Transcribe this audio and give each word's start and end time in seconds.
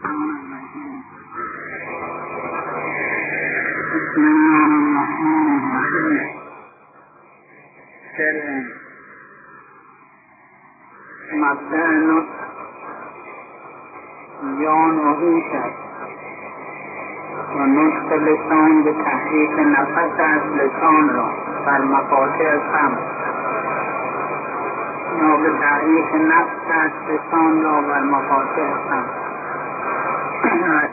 بسم 0.00 0.08
الله 4.16 4.70
الرحمن 4.76 5.48
الرحیم 5.56 6.28
سر 8.16 8.36
مبدع 11.32 11.90
نطق 11.90 12.38
جان 14.62 14.98
و 14.98 15.14
هوش 15.14 15.44
است 15.54 15.78
و 17.56 17.58
نطق 17.58 18.08
به 18.84 18.92
تحریک 19.04 19.58
نفس 19.58 20.20
از 20.20 20.42
لسان 20.56 21.08
را 21.08 21.28
بر 21.66 21.80
مقاطع 21.80 22.58
خمس 22.72 22.98
یا 25.22 25.36
به 25.36 25.50
تحریک 25.58 26.14
نفس 26.14 26.70
از 26.70 26.90
لسان 27.08 27.62
را 27.62 27.80
بر 27.80 28.02
مقاطع 28.02 28.72
خمس 28.88 29.29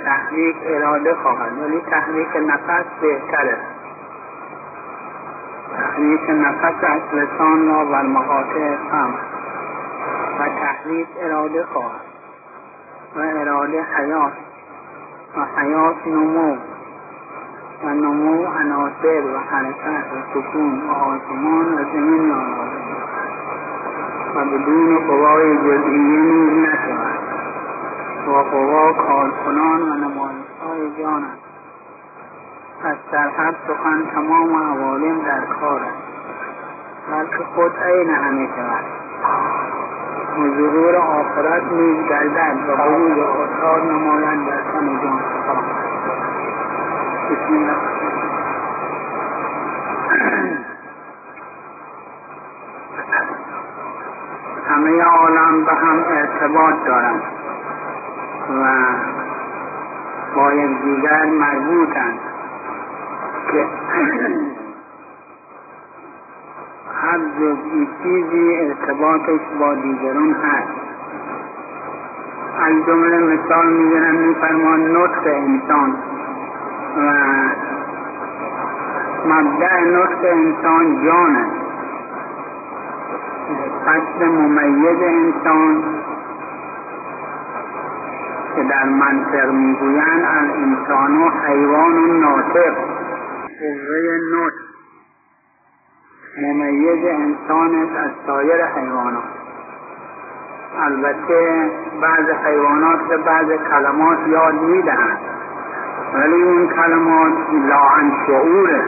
تحریک 0.05 0.55
اراده 0.65 1.13
خواهد. 1.13 1.51
ولی 1.61 1.81
تحریک 1.81 2.35
نفس 2.35 2.85
بهتره. 3.01 3.57
تحریک 5.77 6.29
نفس 6.29 6.83
از 6.83 7.01
لسان 7.13 7.67
را 7.67 7.85
بر 7.85 8.01
مقاطع 8.01 8.75
خمس 8.91 9.19
و 10.39 10.49
تحریک 10.49 11.07
اراده 11.21 11.63
خواهد. 11.63 12.07
و 13.15 13.19
اراده 13.19 13.83
حیات. 13.83 14.33
و 15.37 15.61
حیات 15.61 16.07
نمو. 16.07 16.55
و 17.83 17.89
نمو 17.89 18.45
عناصر 18.45 19.21
و 19.33 19.37
حرکت 19.37 20.05
و 20.13 20.33
سکون 20.33 20.81
و 20.87 20.91
آسمان 20.91 21.73
و 21.73 21.83
زمین 21.93 22.29
را. 22.29 22.41
و 24.35 24.45
بدون 24.45 25.07
قوای 25.07 25.57
جزئیه 25.57 26.21
نیز 26.21 26.67
نشود. 26.67 27.06
و 28.27 28.29
قوا 28.29 28.93
کارکنان 28.93 29.81
و 29.81 29.93
نمایشهای 29.93 30.89
پس 32.83 32.97
در 33.11 33.27
هر 33.27 33.53
سخن 33.67 34.05
تمام 34.13 34.63
عوالم 34.63 35.21
در 35.21 35.41
کار 35.59 35.81
است. 35.81 35.97
بلکه 37.11 37.43
خود 37.55 37.71
عین 37.83 38.09
همه 38.09 38.47
شود. 38.55 38.83
و 40.37 40.39
ظهور 40.57 40.95
آخرت 40.95 41.63
نیز 41.71 42.07
گردد 42.09 42.69
و 42.69 42.75
بروز 42.75 43.19
آثار 43.19 43.81
نمایند 43.83 44.47
در 44.47 44.61
تن 44.61 44.99
جان 45.01 45.21
بسم 47.29 47.53
الله. 47.53 47.77
همه 54.69 55.03
عالم 55.03 55.65
به 55.65 55.73
هم 55.73 56.03
ارتباط 56.07 56.75
دارند. 56.85 57.36
و 58.61 58.65
با 60.35 60.53
یکدیگر 60.53 61.25
مربوطند 61.25 62.19
که 63.51 63.65
هر 67.01 67.17
جزئی 67.17 67.87
چیزی 68.03 68.55
ارتباطش 68.55 69.39
با 69.59 69.73
دیگران 69.75 70.31
هست. 70.31 70.67
از 72.59 72.85
جمله 72.87 73.17
مثال 73.17 73.67
می‌گیرن 73.73 74.15
میفرمان 74.15 74.97
نطق 74.97 75.23
انسان 75.25 75.95
و 76.97 77.13
مبدع 79.25 79.83
نطق 79.83 80.23
انسان 80.23 81.05
جان 81.05 81.35
است. 81.35 81.57
فصل 83.85 84.25
ممیز 84.27 85.01
انسان 85.01 85.83
که 88.57 88.63
در 88.63 88.83
منطق 88.83 89.51
می‌گویند 89.51 90.25
الانسان 90.25 91.17
و 91.17 91.29
حیوان 91.29 91.97
و 91.97 92.13
ناطق. 92.13 92.73
قوه 93.59 94.17
نطق. 94.33 94.53
ممیز 96.41 97.05
انسان 97.05 97.75
از 97.75 98.11
سایر 98.27 98.65
حیوانات. 98.65 99.23
البته 100.79 101.71
بعض 102.01 102.29
حیوانات 102.45 103.07
به 103.07 103.17
بعض 103.17 103.47
کلمات 103.71 104.27
یاد 104.27 104.53
می‌دهند. 104.53 105.19
ولی 106.13 106.43
اون 106.43 106.67
کلمات 106.67 107.33
لاعن 107.69 108.11
شعوره. 108.27 108.83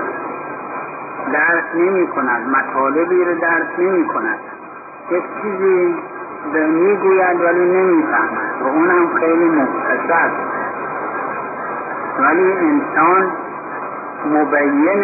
درک 1.34 1.76
نمی 1.76 2.08
کند 2.08 2.48
مطالبی 2.50 3.26
رو 3.26 3.36
درک 3.36 3.80
نمی 3.80 4.06
کند 4.06 4.40
یک 5.12 5.24
چیزی 5.42 5.96
می‌گوید 6.54 7.42
ولی 7.42 7.66
نمی‌فهمد 7.66 8.62
و 8.62 8.68
اونم 8.68 9.20
خیلی 9.20 9.50
مختصر. 9.50 10.32
ولی 12.20 12.54
انسان 12.54 13.32
مبین 14.26 15.04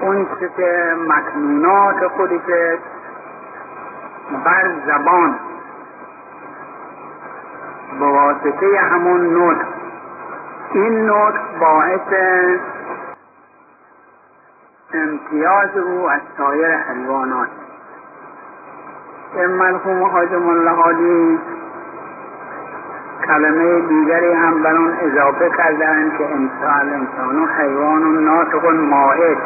اون 0.00 0.26
که 0.56 0.96
مکنونات 1.08 2.06
خودش 2.06 2.40
بر 4.44 4.70
زبان 4.86 5.38
به 8.00 8.06
واسطه 8.06 8.78
همون 8.80 9.36
نطق. 9.36 9.66
این 10.72 11.10
نطق 11.10 11.58
باعث 11.60 12.00
امتیاز 14.94 15.76
او 15.76 16.10
از 16.10 16.20
سایر 16.38 16.76
حیوانات. 16.76 17.48
این 19.34 19.46
مرحوم 19.46 20.02
حاجم 20.02 20.48
الله 20.48 20.70
حاجی 20.70 21.38
کلمه 23.26 23.80
دیگری 23.80 24.32
هم 24.32 24.62
بر 24.62 24.76
اون 24.76 24.92
اضافه 25.00 25.50
کردن 25.56 26.10
که 26.18 26.24
انسان 26.24 26.88
انسان 26.92 27.42
و 27.42 27.46
حیوان 27.58 28.02
و 28.02 28.20
ناطق 28.20 28.64
و 28.64 28.70
ماعد 28.70 29.36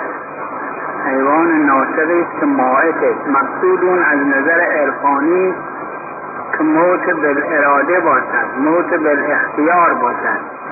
حیوان 1.07 1.67
ناطقی 1.67 2.21
است 2.21 2.41
که 2.41 2.47
ماعد 2.47 3.05
است. 3.05 3.29
مقصود 3.29 3.85
اون 3.85 3.99
از 3.99 4.19
نظر 4.19 4.61
عرفانی 4.61 5.55
که 6.59 6.65
موت 6.65 7.11
بالاراده 7.11 8.01
باشد 8.01 8.59
موت 8.59 8.95
بالاختیار 8.95 9.95
باشد. 9.95 10.63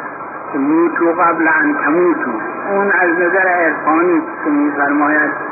موتو 0.59 1.13
قبل 1.13 1.49
ان 1.49 1.75
تموتو 1.85 2.31
اون 2.71 2.93
از 2.93 3.11
نظر 3.11 3.49
عرفانی 3.49 4.23
که 4.45 4.51
میفرماید 4.51 5.50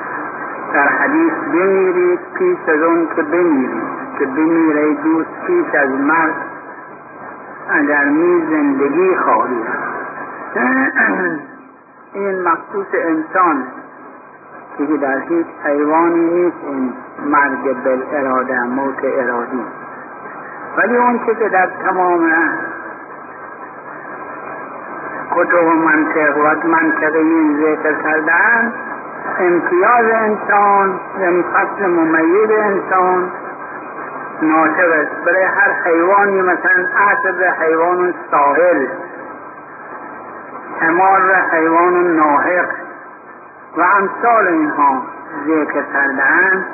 در 0.73 0.89
حدیث 0.89 1.33
بمیرید 1.33 2.21
پیش 2.34 2.59
از 2.69 2.83
اون 2.83 3.09
که 3.17 3.23
بمیرید 3.23 3.83
که 4.19 4.27
بمیره 4.27 4.95
دوست 4.95 5.31
پیش 5.47 5.75
از 5.75 5.91
مرد 5.91 6.34
اگر 7.71 8.05
می 8.05 8.47
زندگی 8.51 9.17
خواهید 9.17 9.67
این 12.12 12.43
مخصوص 12.43 12.87
انسان 12.95 13.65
که 14.78 14.84
در 14.84 15.19
هیچ 15.19 15.47
حیوانی 15.65 16.21
نیست 16.21 16.57
این 16.67 16.93
مرگ 17.25 17.84
بالاراده 17.84 18.65
موت 18.65 18.99
ارادی. 19.05 19.65
ولی 20.77 20.97
اون 20.97 21.19
که 21.19 21.34
در 21.34 21.67
تمام 21.67 22.33
کتب 25.31 25.67
و 25.67 25.71
منطق 25.71 26.37
و 26.37 26.69
منطقی 26.69 27.57
ذکر 27.61 28.03
کردن 28.03 28.73
امتیاز 29.39 30.11
انسان 30.12 31.00
فصل 31.55 31.87
ممیز 31.87 32.50
انسان 32.50 33.31
ناطق 34.43 34.91
است. 34.93 35.25
برای 35.27 35.44
هر 35.44 35.72
حیوانی 35.84 36.43
مثلا 36.43 36.87
اسب 37.11 37.62
حیوان 37.62 38.15
ساحل 38.31 38.87
حمار 40.81 41.34
حیوان 41.53 42.16
ناحق 42.16 42.69
و 43.77 43.81
امثال 43.81 44.47
اینها 44.47 45.03
ذکر 45.47 45.83
کردن 45.93 46.66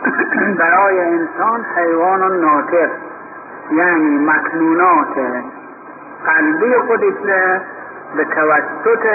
برای 0.60 1.00
انسان 1.00 1.64
حیوان 1.76 2.40
ناطق 2.40 2.90
یعنی 3.72 4.18
مکنونات 4.18 5.16
قلبی 6.26 6.74
خودش 6.74 7.14
به 8.16 8.24
توسط 8.24 9.06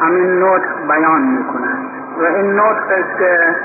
همین 0.00 0.42
نطق 0.42 0.86
بیان 0.88 1.22
می‌کنند 1.22 1.73
و 2.18 2.24
این 2.24 2.60
نطق 2.60 3.18
که 3.18 3.56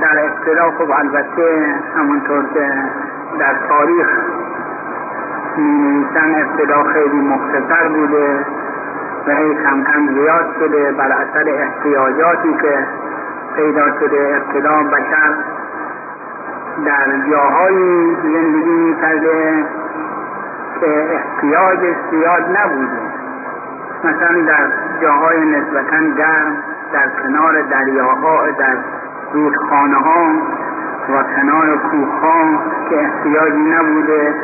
در 0.00 0.24
ابتدا 0.24 0.70
خب 0.70 0.90
البته 0.90 1.74
همونطور 1.96 2.44
که 2.54 2.72
در 3.38 3.54
تاریخ 3.68 4.08
می 5.56 6.06
ابتدا 6.16 6.82
خیلی 6.82 7.20
مختصر 7.20 7.88
بوده 7.88 8.46
و 9.26 9.30
هی 9.30 9.54
کم 9.54 9.84
کم 9.84 10.14
زیاد 10.14 10.46
شده 10.58 10.92
بر 10.92 11.12
اثر 11.12 11.48
احتیاجاتی 11.48 12.54
که 12.54 12.86
پیدا 13.56 13.98
شده. 14.00 14.36
ابتدا 14.36 14.82
بشر 14.82 15.34
در 16.84 17.30
جاهایی 17.30 18.16
زندگی 18.22 18.70
می 18.70 18.96
کرده 19.00 19.64
که 20.80 21.08
احتیاج 21.10 21.78
زیاد 22.10 22.58
نبوده. 22.58 23.00
مثلا 24.04 24.42
در 24.46 24.68
جاهای 25.02 25.44
نسبتا 25.44 25.98
گرم 26.16 26.56
در 26.92 27.08
کنار 27.22 27.62
دریاها 27.62 28.50
در 28.50 28.76
رودخانه 29.32 29.96
ها 29.96 30.34
و 31.08 31.22
کنار 31.22 31.76
کوه 31.76 32.20
ها 32.20 32.62
که 32.90 33.00
احتیاجی 33.00 33.62
نبوده 33.62 34.34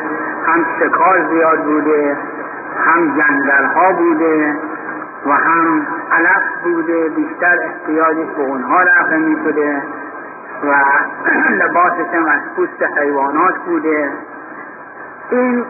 هم 0.45 0.65
شکار 0.79 1.29
زیاد 1.29 1.63
بوده 1.63 2.17
هم 2.85 3.07
جنگل 3.07 3.65
ها 3.65 3.93
بوده 3.93 4.55
و 5.25 5.31
هم 5.31 5.87
علف 6.11 6.63
بوده 6.63 7.09
بیشتر 7.09 7.59
احتیاجش 7.61 8.31
به 8.37 8.41
اونها 8.41 8.81
رفته 8.81 9.17
می 9.17 9.37
شده 9.43 9.83
و 10.63 10.75
لباسش 11.59 12.13
هم 12.13 12.25
از 12.25 12.41
پوست 12.55 12.97
حیوانات 12.97 13.57
بوده. 13.57 14.11
این 15.29 15.65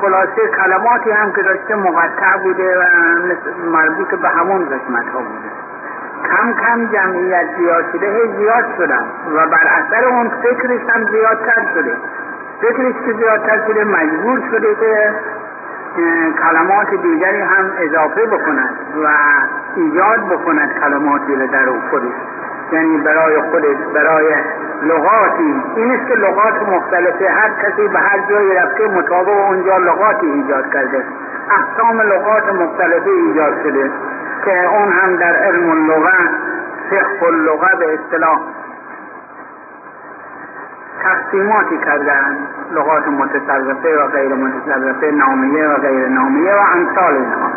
خلاصه 0.00 0.48
کلماتی 0.62 1.10
هم 1.10 1.32
که 1.32 1.42
داشته 1.42 1.74
مقطع 1.74 2.36
بوده 2.42 2.78
و 2.78 2.82
مربوط 3.72 4.08
به 4.08 4.28
همون 4.28 4.64
قسمت 4.64 5.08
ها 5.08 5.18
بوده. 5.18 5.57
کم 6.30 6.52
کم 6.52 6.86
جمعیت 6.86 7.46
زیاد 7.58 7.84
شده 7.92 8.06
هی 8.06 8.36
زیاد 8.38 8.64
شدن. 8.78 9.04
و 9.34 9.46
بر 9.46 9.66
اثر 9.78 10.04
اون 10.08 10.28
فکرش 10.28 10.80
هم 10.88 11.04
زیادتر 11.10 11.62
شده. 11.74 11.96
فکرش 12.60 12.94
که 13.06 13.12
زیادتر 13.12 13.66
شده 13.66 13.84
مجبور 13.84 14.42
شده 14.50 14.74
که 14.74 15.14
کلمات 16.42 16.90
دیگری 17.02 17.40
هم 17.40 17.72
اضافه 17.78 18.26
بکند 18.26 18.74
و 19.04 19.08
ایجاد 19.76 20.20
بکند 20.28 20.80
کلماتی 20.80 21.34
رو 21.34 21.46
در 21.46 21.66
خودش. 21.90 22.12
یعنی 22.72 22.98
برای 22.98 23.40
خودش 23.40 23.76
برای 23.94 24.34
لغاتی. 24.82 25.62
این 25.76 25.90
است 25.90 26.08
که 26.08 26.14
لغات 26.14 26.68
مختلفه. 26.68 27.28
هر 27.28 27.50
کسی 27.62 27.88
به 27.88 27.98
هر 27.98 28.18
جایی 28.30 28.54
رفته 28.54 28.88
مطابق 28.88 29.28
اونجا 29.28 29.78
لغاتی 29.78 30.26
ایجاد 30.26 30.72
کرده. 30.72 31.04
اقسام 31.50 32.00
لغات 32.00 32.54
مختلفه 32.54 33.10
ایجاد 33.10 33.62
شده. 33.62 33.90
که 34.44 34.66
اون 34.66 34.92
هم 34.92 35.16
در 35.16 35.36
علم 35.36 35.70
اللغه 35.70 36.30
فقه 36.90 37.26
اللغه 37.26 37.76
به 37.78 37.94
اصطلاح 37.94 38.38
تقسیماتی 41.02 41.78
کردن 41.78 42.38
لغات 42.72 43.08
متصرفه 43.08 43.98
و 43.98 44.06
غیر 44.06 44.34
متصرفه 44.34 45.10
نامیه 45.10 45.68
و 45.68 45.74
غیر 45.74 46.08
نامیه 46.08 46.54
و 46.54 46.58
امثال 46.58 47.14
اینها. 47.14 47.50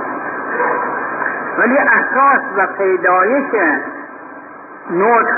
ولی 1.57 1.77
اساس 1.77 2.41
و 2.57 2.67
پیدایش 2.77 3.45
نطق 4.91 5.35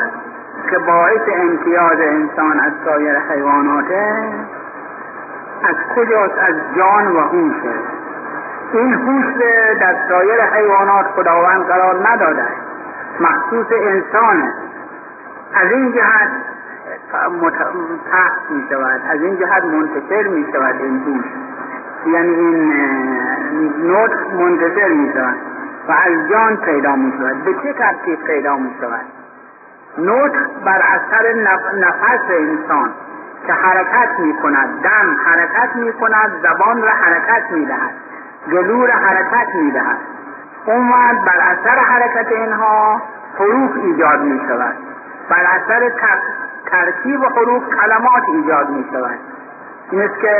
که 0.69 0.77
باعث 0.77 1.21
امتیاز 1.35 1.99
انسان 1.99 2.59
از 2.59 2.71
سایر 2.85 3.19
حیواناته 3.19 4.29
از 5.63 5.75
کجاست؟ 5.95 6.37
از 6.37 6.55
جان 6.75 7.07
و 7.07 7.19
هوشه. 7.19 7.73
این 8.73 8.93
هوش 8.93 9.25
در 9.79 9.95
سایر 10.09 10.41
حیوانات 10.41 11.05
خداوند 11.05 11.65
قرار 11.65 12.09
نداده. 12.09 12.45
مخصوص 13.19 13.67
انسانه 13.71 14.53
از 15.53 15.71
این 15.71 15.91
جهت 15.91 16.29
پخش 18.11 18.49
می 18.49 18.63
شود. 18.69 19.01
از 19.09 19.21
این 19.21 19.37
جهت 19.37 19.63
منتشر 19.63 20.27
می 20.27 20.45
شود 20.53 20.75
این 20.81 21.03
هوش 21.03 21.25
یعنی 22.13 22.35
این 22.35 22.73
نطق 23.91 24.33
منتشر 24.33 24.87
می 24.87 25.13
شود 25.13 25.35
و 25.87 25.91
از 25.91 26.29
جان 26.29 26.57
پیدا 26.57 26.95
می 26.95 27.13
شود. 27.17 27.43
به 27.43 27.53
چه 27.53 27.73
ترتیب 27.73 28.23
پیدا 28.23 28.57
می 28.57 28.71
شود؟ 28.81 29.05
نطق 29.97 30.63
بر 30.65 30.81
اثر 30.81 31.33
نفس 31.75 32.29
انسان 32.29 32.91
که 33.47 33.53
حرکت 33.53 34.19
می 34.19 34.33
کند. 34.33 34.81
دم 34.83 35.17
حرکت 35.25 35.75
می 35.75 35.93
کند. 35.93 36.31
زبان 36.43 36.81
را 36.81 36.89
حرکت 36.89 37.51
می 37.51 37.65
دهد. 37.65 37.93
گلو 38.51 38.85
را 38.85 38.93
حرکت 38.93 39.55
می 39.55 39.71
دهد 39.71 39.97
اون 40.65 40.89
بر 41.25 41.39
اثر 41.39 41.79
حرکت 41.79 42.31
اینها 42.31 43.01
حروف 43.39 43.71
ایجاد 43.75 44.21
می 44.21 44.41
شود 44.47 44.75
بر 45.29 45.45
اثر 45.45 45.91
ترکیب 46.71 47.25
حروف 47.25 47.63
کلمات 47.69 48.23
ایجاد 48.27 48.69
می 48.69 48.85
شود 48.91 49.19
مثل 49.93 50.21
که 50.21 50.37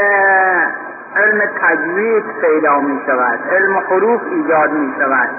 علم 1.15 1.41
تجوید 1.61 2.23
پیدا 2.41 2.79
می 2.79 3.01
شود 3.05 3.39
علم 3.51 3.77
حروف 3.77 4.21
ایجاد 4.31 4.71
می 4.71 4.94
شود 5.00 5.29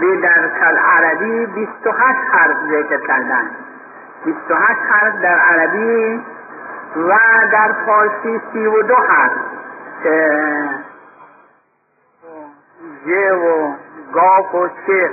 به 0.00 0.16
در 0.16 0.48
کل 0.60 0.76
عربی 0.76 1.46
28 1.46 2.18
حرف 2.32 2.56
ذکر 2.70 3.06
کردن. 3.06 3.50
28 4.24 4.78
حرف 4.90 5.20
در 5.22 5.38
عربی 5.38 6.22
و 6.96 7.18
در 7.52 7.72
فارسی 7.86 8.40
32 8.52 8.94
حرف. 8.94 9.30
که 10.02 10.52
ج 13.06 13.10
و 13.32 13.72
گاف 14.12 14.54
و 14.54 14.68
چه 14.86 15.10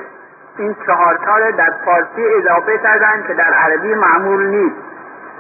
این 0.58 0.76
چهارتا 0.86 1.52
در 1.52 1.74
فارسی 1.86 2.26
اضافه 2.38 2.78
کردن 2.78 3.24
که 3.28 3.34
در 3.34 3.54
عربی 3.54 3.94
معمول 3.94 4.46
نیست. 4.46 4.76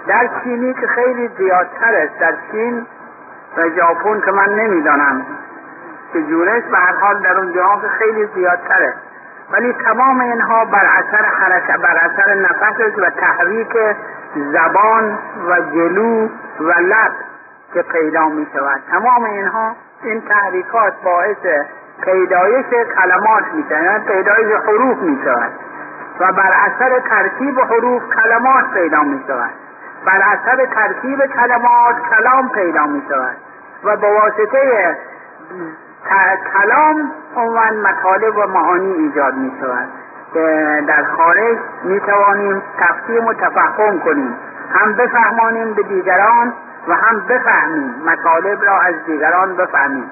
در 0.07 0.29
چینی 0.43 0.73
که 0.73 0.87
خیلی 0.87 1.29
زیادتر 1.37 1.95
است 1.95 2.19
در 2.19 2.33
چین 2.51 2.85
و 3.57 3.69
ژاپن 3.69 4.21
که 4.21 4.31
من 4.31 4.49
نمی‌دانم. 4.49 5.25
که 6.13 6.23
جورش 6.23 6.63
به 6.63 6.77
هر 6.77 6.93
حال 6.93 7.19
در 7.19 7.37
اونجا 7.37 7.79
که 7.81 7.87
خیلی 7.87 8.29
زیادتره. 8.35 8.93
ولی 9.51 9.73
تمام 9.73 10.19
اینها 10.19 10.65
بر 10.65 10.85
اثر 10.85 11.25
حرکت 11.25 11.79
بر 11.79 11.97
اثر 11.97 12.33
نفس 12.33 12.97
و 12.97 13.09
تحریک 13.09 13.77
زبان 14.35 15.19
و 15.47 15.59
جلو 15.59 16.27
و 16.59 16.71
لب 16.79 17.11
که 17.73 17.81
پیدا 17.81 18.29
می 18.29 18.47
شود 18.53 18.81
تمام 18.91 19.23
اینها 19.23 19.75
این 20.03 20.21
تحریکات 20.21 20.93
باعث 21.03 21.65
پیدایش 22.01 22.65
کلمات 22.95 23.43
می 23.53 23.65
شود 23.69 24.05
پیدایش 24.05 24.61
حروف 24.67 24.97
می 24.97 25.19
شود 25.23 25.51
و 26.19 26.31
بر 26.31 26.53
اثر 26.65 26.99
ترکیب 26.99 27.59
حروف 27.59 28.03
کلمات 28.15 28.73
پیدا 28.73 29.03
می 29.03 29.23
شود 29.27 29.51
بر 30.05 30.21
اثر 30.21 30.65
ترکیب 30.65 31.25
کلمات 31.25 31.95
کلام 32.09 32.49
پیدا 32.49 32.85
می 32.85 33.03
شود 33.09 33.37
و 33.83 33.97
به 33.97 34.07
واسطه 34.07 34.95
کلام 36.53 37.11
عنوان 37.35 37.77
مطالب 37.79 38.37
و 38.37 38.47
معانی 38.47 38.93
ایجاد 38.93 39.33
می 39.33 39.51
شود 39.61 39.87
که 40.33 40.83
در 40.87 41.03
خارج 41.03 41.57
می 41.83 41.99
توانیم 41.99 42.63
تفهیم 42.79 43.25
و 43.25 43.33
تفهم 43.33 43.99
کنیم. 43.99 44.35
هم 44.73 44.93
بفهمانیم 44.93 45.73
به 45.73 45.83
دیگران 45.83 46.53
و 46.87 46.93
هم 46.93 47.19
بفهمیم. 47.19 47.95
مطالب 48.05 48.63
را 48.63 48.79
از 48.79 48.95
دیگران 49.05 49.55
بفهمیم. 49.55 50.11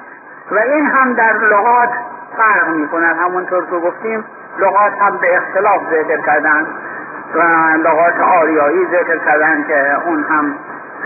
و 0.52 0.60
این 0.60 0.86
هم 0.86 1.14
در 1.14 1.34
لغات 1.34 1.90
فرق 2.38 2.70
می 2.70 2.88
کند 2.88 3.18
همونطور 3.18 3.66
که 3.66 3.76
گفتیم 3.76 4.26
لغات 4.60 4.94
هم 5.02 5.18
به 5.18 5.38
اختلاف 5.38 5.82
ذکر 5.92 6.18
کردن 6.18 6.68
و 7.36 7.42
لغات 7.78 8.20
آریایی 8.20 8.86
ذکر 8.86 9.18
کردن 9.18 9.64
که 9.64 10.08
اون 10.08 10.24
هم 10.24 10.56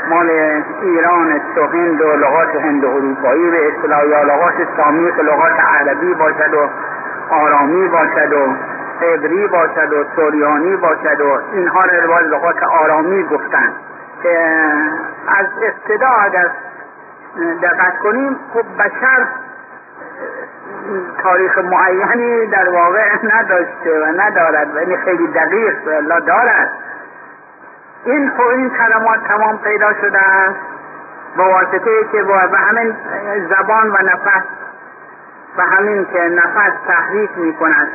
مال 0.09 0.29
ایران 0.81 1.41
و 1.57 1.67
هند 1.67 2.01
و 2.01 2.15
لغات 2.15 2.55
هند 2.55 2.85
اروپایی 2.85 3.51
به 3.51 3.67
اصطلاح 3.67 4.05
یا 4.07 4.23
لغات 4.23 4.53
سامی 4.77 5.11
که 5.11 5.21
لغات 5.21 5.59
عربی 5.59 6.13
باشد 6.13 6.53
و 6.53 6.69
آرامی 7.29 7.87
باشد 7.87 8.33
و 8.33 8.55
عبری 9.05 9.47
باشد 9.47 9.93
و 9.93 10.05
سوریانی 10.15 10.75
باشد 10.75 11.21
و 11.21 11.39
اینها 11.53 11.83
را 11.85 12.19
لغات 12.19 12.63
آرامی 12.63 13.23
گفتن 13.23 13.73
که 14.23 14.37
از 15.27 15.45
ابتدا 15.61 16.07
اگر 16.07 16.51
دقت 17.61 17.97
کنیم 17.97 18.39
خب 18.53 18.65
بشر 18.83 19.27
تاریخ 21.23 21.57
معینی 21.57 22.45
در 22.45 22.69
واقع 22.69 23.15
نداشته 23.23 23.99
و 23.99 24.21
ندارد 24.21 24.75
و 24.75 24.77
این 24.77 24.97
خیلی 24.97 25.27
دقیق 25.27 25.75
الله 25.87 26.19
دارد. 26.19 26.69
این 28.05 28.31
خب 28.37 28.47
این 28.47 28.69
کلمات 28.69 29.27
تمام 29.27 29.57
پیدا 29.57 29.93
شده 29.93 30.17
است 30.17 30.59
با 31.37 31.49
واسطه 31.49 32.07
که 32.11 32.23
با 32.23 32.37
همین 32.39 32.95
زبان 33.49 33.91
و 33.91 33.97
نفس 34.03 34.43
و 35.57 35.61
همین 35.61 36.05
که 36.05 36.19
نفس 36.19 36.73
تحریک 36.87 37.37
می 37.37 37.53
کند 37.53 37.87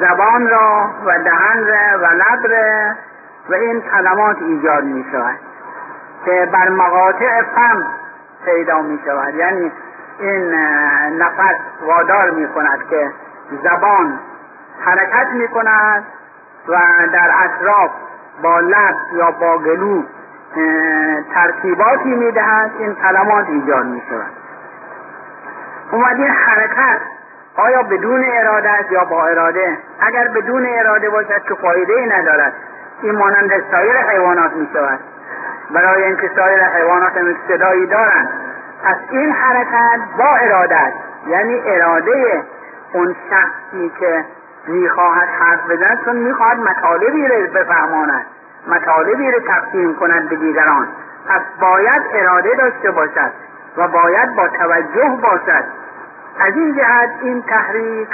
زبان 0.00 0.48
را 0.48 0.90
و 1.04 1.18
دهن 1.18 1.66
را 1.66 1.98
و 1.98 2.06
لب 2.06 2.46
را 2.46 2.94
و 3.50 3.54
این 3.54 3.80
کلمات 3.80 4.36
ایجاد 4.40 4.84
می 4.84 5.04
شود 5.12 5.36
که 6.24 6.48
بر 6.52 6.68
مقاطع 6.68 7.42
فم 7.42 7.86
پیدا 8.44 8.82
می 8.82 8.98
شود 9.04 9.34
یعنی 9.34 9.72
این 10.20 10.54
نفس 11.18 11.56
وادار 11.82 12.30
می 12.30 12.48
کند 12.48 12.88
که 12.90 13.10
زبان 13.62 14.18
حرکت 14.80 15.26
می 15.32 15.48
کند 15.48 16.04
و 16.68 16.76
در 17.12 17.30
اطراف 17.44 17.90
با 18.42 18.60
لب 18.60 18.94
یا 19.12 19.30
با 19.30 19.58
گلو 19.58 20.02
ترکیباتی 21.34 22.14
می 22.14 22.32
دهد 22.32 22.70
این 22.78 22.94
کلمات 22.94 23.48
ایجاد 23.48 23.86
می 23.86 24.02
شود 24.10 24.32
اومد 25.92 26.16
این 26.16 26.30
حرکت 26.30 27.00
آیا 27.56 27.82
بدون 27.82 28.24
اراده 28.28 28.70
است 28.70 28.92
یا 28.92 29.04
با 29.04 29.26
اراده؟ 29.26 29.78
اگر 30.00 30.28
بدون 30.28 30.66
اراده 30.66 31.10
باشد 31.10 31.42
که 31.48 31.54
فایده 31.54 31.92
ای 31.92 32.06
ندارد. 32.06 32.52
این 33.02 33.16
مانند 33.16 33.50
سایر 33.70 33.96
حیوانات 33.96 34.52
می 34.52 34.68
شود 34.72 34.98
برای 35.74 36.04
اینکه 36.04 36.30
سایر 36.36 36.64
حیوانات 36.64 37.16
هم 37.16 37.36
صدایی 37.48 37.86
دارند 37.86 38.28
پس 38.84 38.96
این 39.10 39.32
حرکت 39.32 40.00
با 40.18 40.36
اراده 40.36 40.76
است. 40.76 40.96
یعنی 41.26 41.62
اراده 41.66 42.42
اون 42.92 43.16
شخصی 43.30 43.92
که 44.00 44.24
می‌خواهد 44.66 45.28
حرف 45.28 45.70
بزند 45.70 46.04
چون 46.04 46.16
می‌خواهد 46.16 46.58
مطالبی 46.58 47.28
رو 47.28 47.52
بفهماند 47.52 48.26
مطالبی 48.66 49.30
رو 49.30 49.40
تقسیم 49.40 49.94
کند 49.94 50.28
به 50.28 50.36
دیگران. 50.36 50.88
پس 51.28 51.40
باید 51.60 52.02
اراده 52.14 52.54
داشته 52.54 52.90
باشد 52.90 53.32
و 53.76 53.88
باید 53.88 54.34
با 54.34 54.48
توجه 54.48 55.18
باشد. 55.22 55.64
از 56.38 56.56
این 56.56 56.74
جهت 56.74 57.10
این 57.20 57.42
تحریک 57.42 58.08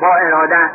با 0.00 0.14
اراده 0.14 0.70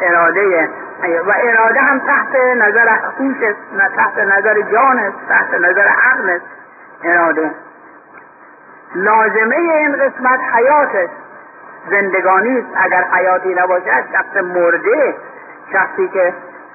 اراده 0.00 0.68
و 1.02 1.32
اراده 1.36 1.80
هم 1.80 1.98
تحت 1.98 2.36
نظر 2.56 2.96
خوش 3.16 3.36
نه 3.72 3.88
تحت 3.96 4.18
نظر 4.18 4.60
جان 4.60 4.98
است 4.98 5.16
تحت 5.28 5.54
نظر 5.54 5.86
عقل 5.88 6.30
است 6.30 6.44
اراده. 7.04 7.50
لازمه 8.94 9.56
این 9.56 9.92
قسمت 9.92 10.40
حیات 10.54 10.94
است 10.94 11.12
زندگانی 11.90 12.58
است. 12.58 12.68
اگر 12.74 13.04
حیاتی 13.12 13.54
نباشد 13.54 14.04
شخص 14.12 14.36
مرده 14.36 15.14
شخصی 15.72 16.08
که 16.08 16.34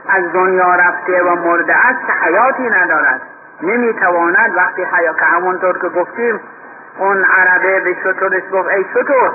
از 0.09 0.33
دنیا 0.33 0.75
رفته 0.75 1.23
و 1.23 1.35
مرده 1.35 1.75
است 1.75 2.23
حیاتی 2.23 2.69
ندارد. 2.69 3.21
نمی‌تواند 3.61 4.55
وقتی 4.55 4.83
حیات 4.83 5.19
که 5.19 5.25
همونطور 5.25 5.79
که 5.79 5.89
گفتیم 5.89 6.39
اون 6.97 7.23
عربه 7.23 7.79
به 7.79 7.95
شطورش 8.03 8.43
گفت 8.53 8.69
ای 8.69 8.85
شطور 8.93 9.31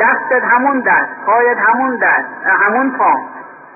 دستت 0.00 0.44
همون 0.44 0.80
دست 0.80 1.26
پایت 1.26 1.58
همون 1.58 1.96
دست 1.96 2.46
همون 2.46 2.90
پا. 2.90 3.14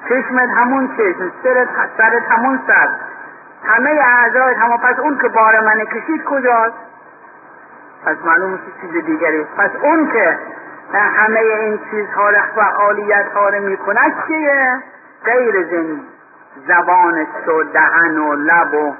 چشمت 0.08 0.50
همون 0.50 0.88
چشم 0.96 1.32
سرت 1.42 1.68
سرت 1.98 2.22
همون 2.30 2.60
سر. 2.66 2.88
همه 3.64 3.90
اعضایت 3.90 4.56
همون 4.56 4.76
پس 4.76 4.98
اون 4.98 5.18
که 5.18 5.28
بار 5.28 5.60
من 5.60 5.84
کشید 5.84 6.24
کجاست؟ 6.24 6.76
پس 8.06 8.16
معلوم 8.24 8.58
چیز 8.80 9.04
دیگری. 9.04 9.44
پس 9.44 9.70
اون 9.82 10.10
که 10.12 10.38
همه 10.92 11.40
این 11.40 11.80
چیزها 11.90 12.30
را 12.30 12.40
فعالیت 12.56 13.32
ها 13.34 13.48
رو 13.48 13.62
می‌کند 13.62 14.12
چیه؟ 14.26 14.78
غیر 15.24 15.66
زنی. 15.66 16.02
زبانش 16.68 17.48
و 17.48 17.62
دهن 17.62 18.18
و 18.18 18.34
لب 18.34 18.74
و 18.74 18.94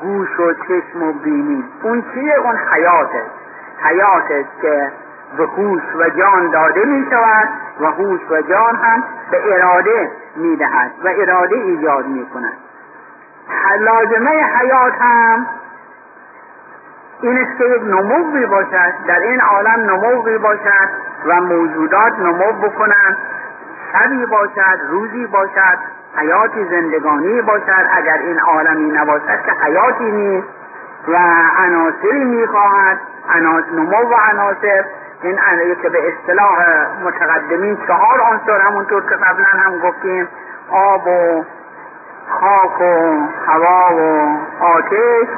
گوش 0.00 0.40
و 0.40 0.52
چشم 0.52 1.02
و 1.02 1.12
بینی. 1.12 1.64
اون 1.82 2.04
چیه؟ 2.14 2.34
اون 2.34 2.56
حیات 2.56 3.10
است 3.14 3.30
حیات 3.82 4.30
است 4.30 4.60
که 4.62 4.92
به 5.36 5.46
هوش 5.46 5.82
و 5.98 6.08
جان 6.08 6.50
داده 6.50 6.84
می 6.84 7.06
شود 7.10 7.48
و 7.80 7.86
هوش 7.86 8.20
و 8.30 8.42
جان 8.42 8.76
هم 8.76 9.04
به 9.30 9.54
اراده 9.54 10.10
می 10.36 10.56
دهد 10.56 10.90
و 11.04 11.08
اراده 11.08 11.56
ایجاد 11.56 12.06
می 12.06 12.26
کند 12.26 12.56
لازمه 13.78 14.30
حیات 14.30 14.94
هم 15.00 15.46
این 17.22 17.38
است 17.38 17.58
که 17.58 17.64
یک 17.64 17.82
نموی 17.82 18.46
باشد 18.46 18.92
در 19.06 19.18
این 19.18 19.40
عالم 19.40 19.90
نموی 19.90 20.38
باشد 20.38 20.88
و 21.26 21.40
موجودات 21.40 22.18
نمو 22.18 22.52
بکنند. 22.52 23.16
شبی 23.92 24.26
باشد 24.26 24.80
روزی 24.88 25.26
باشد 25.26 25.78
حیاتی 26.16 26.64
زندگانی 26.64 27.42
باشد. 27.42 27.88
اگر 27.96 28.18
این 28.18 28.40
عالمی 28.40 28.90
نباشد 28.90 29.42
که 29.46 29.52
حیاتی 29.64 30.10
نیست 30.10 30.48
و 31.08 31.16
عناصری 31.58 32.24
می‌خواهد 32.24 32.98
نمو 33.72 34.10
و 34.10 34.14
عناصر 34.30 34.84
این 35.22 35.38
که 35.82 35.88
به 35.88 35.98
اصطلاح 36.08 36.58
متقدمین 37.04 37.78
چهار 37.86 38.20
عنصر 38.20 38.60
همونطور 38.60 39.02
که 39.02 39.14
قبلا 39.14 39.46
هم 39.46 39.78
گفتیم 39.78 40.28
آب 40.70 41.06
و 41.06 41.44
خاک 42.28 42.80
و 42.80 43.18
هوا 43.46 43.94
و 43.94 44.36
آتش 44.60 45.28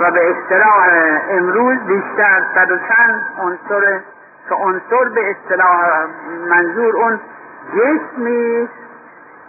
و 0.00 0.10
به 0.10 0.30
اصطلاح 0.30 0.88
امروز 1.30 1.78
بیشتر 1.78 2.42
صد 2.54 2.70
و 2.70 2.76
چند 2.76 3.22
عنصر 3.42 4.00
که 4.48 4.54
عنصر 4.54 5.08
به 5.14 5.30
اصطلاح 5.30 6.06
منظور 6.48 6.96
اون 6.96 7.20
جسمی 7.76 8.68